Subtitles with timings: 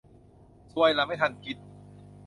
[0.71, 1.57] ซวยละ ไม่ทันคิด